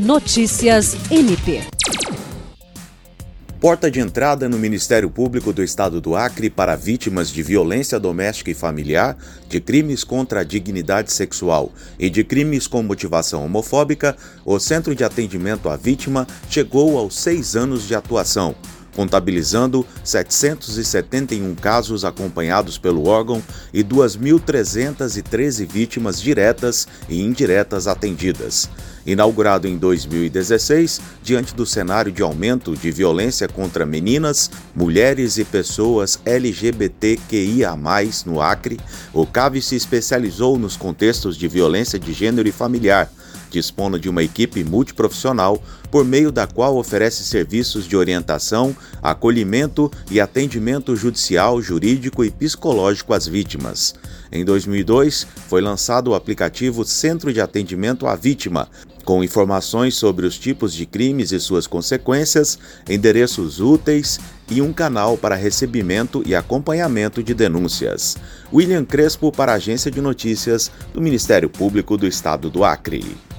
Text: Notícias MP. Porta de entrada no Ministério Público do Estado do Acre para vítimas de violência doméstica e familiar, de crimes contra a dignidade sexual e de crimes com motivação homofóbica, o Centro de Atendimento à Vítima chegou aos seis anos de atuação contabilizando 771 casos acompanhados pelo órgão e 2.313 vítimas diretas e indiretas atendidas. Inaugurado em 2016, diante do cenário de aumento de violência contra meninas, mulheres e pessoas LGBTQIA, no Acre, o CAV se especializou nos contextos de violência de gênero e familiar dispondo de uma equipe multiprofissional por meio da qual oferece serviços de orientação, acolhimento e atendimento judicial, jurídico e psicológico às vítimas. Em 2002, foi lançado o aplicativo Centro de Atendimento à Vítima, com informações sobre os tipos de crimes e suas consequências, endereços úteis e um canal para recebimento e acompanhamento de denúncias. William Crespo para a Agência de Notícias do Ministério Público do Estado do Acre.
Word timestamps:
Notícias 0.00 0.96
MP. 1.10 1.60
Porta 3.60 3.90
de 3.90 4.00
entrada 4.00 4.48
no 4.48 4.58
Ministério 4.58 5.10
Público 5.10 5.52
do 5.52 5.62
Estado 5.62 6.00
do 6.00 6.16
Acre 6.16 6.48
para 6.48 6.74
vítimas 6.74 7.28
de 7.28 7.42
violência 7.42 8.00
doméstica 8.00 8.50
e 8.50 8.54
familiar, 8.54 9.14
de 9.46 9.60
crimes 9.60 10.02
contra 10.02 10.40
a 10.40 10.44
dignidade 10.44 11.12
sexual 11.12 11.70
e 11.98 12.08
de 12.08 12.24
crimes 12.24 12.66
com 12.66 12.82
motivação 12.82 13.44
homofóbica, 13.44 14.16
o 14.42 14.58
Centro 14.58 14.94
de 14.94 15.04
Atendimento 15.04 15.68
à 15.68 15.76
Vítima 15.76 16.26
chegou 16.48 16.96
aos 16.96 17.18
seis 17.18 17.54
anos 17.54 17.86
de 17.86 17.94
atuação 17.94 18.54
contabilizando 18.94 19.86
771 20.04 21.54
casos 21.54 22.04
acompanhados 22.04 22.78
pelo 22.78 23.06
órgão 23.06 23.42
e 23.72 23.82
2.313 23.82 25.66
vítimas 25.66 26.20
diretas 26.20 26.86
e 27.08 27.20
indiretas 27.20 27.86
atendidas. 27.86 28.68
Inaugurado 29.06 29.66
em 29.66 29.78
2016, 29.78 31.00
diante 31.22 31.54
do 31.54 31.64
cenário 31.64 32.12
de 32.12 32.22
aumento 32.22 32.76
de 32.76 32.90
violência 32.90 33.48
contra 33.48 33.86
meninas, 33.86 34.50
mulheres 34.74 35.38
e 35.38 35.44
pessoas 35.44 36.20
LGBTQIA, 36.24 37.70
no 38.26 38.42
Acre, 38.42 38.78
o 39.12 39.26
CAV 39.26 39.60
se 39.62 39.74
especializou 39.74 40.58
nos 40.58 40.76
contextos 40.76 41.36
de 41.36 41.48
violência 41.48 41.98
de 41.98 42.12
gênero 42.12 42.48
e 42.48 42.52
familiar 42.52 43.10
dispondo 43.50 43.98
de 43.98 44.08
uma 44.08 44.22
equipe 44.22 44.62
multiprofissional 44.64 45.62
por 45.90 46.04
meio 46.04 46.30
da 46.30 46.46
qual 46.46 46.76
oferece 46.76 47.24
serviços 47.24 47.86
de 47.86 47.96
orientação, 47.96 48.74
acolhimento 49.02 49.90
e 50.10 50.20
atendimento 50.20 50.94
judicial, 50.94 51.60
jurídico 51.60 52.24
e 52.24 52.30
psicológico 52.30 53.12
às 53.12 53.26
vítimas. 53.26 53.94
Em 54.32 54.44
2002, 54.44 55.26
foi 55.48 55.60
lançado 55.60 56.08
o 56.08 56.14
aplicativo 56.14 56.84
Centro 56.84 57.32
de 57.32 57.40
Atendimento 57.40 58.06
à 58.06 58.14
Vítima, 58.14 58.68
com 59.04 59.24
informações 59.24 59.96
sobre 59.96 60.26
os 60.26 60.38
tipos 60.38 60.72
de 60.72 60.86
crimes 60.86 61.32
e 61.32 61.40
suas 61.40 61.66
consequências, 61.66 62.58
endereços 62.88 63.60
úteis 63.60 64.20
e 64.48 64.60
um 64.60 64.72
canal 64.72 65.16
para 65.16 65.34
recebimento 65.34 66.22
e 66.26 66.34
acompanhamento 66.34 67.22
de 67.22 67.34
denúncias. 67.34 68.16
William 68.52 68.84
Crespo 68.84 69.32
para 69.32 69.52
a 69.52 69.56
Agência 69.56 69.90
de 69.90 70.00
Notícias 70.00 70.70
do 70.92 71.00
Ministério 71.00 71.48
Público 71.48 71.96
do 71.96 72.06
Estado 72.06 72.50
do 72.50 72.64
Acre. 72.64 73.29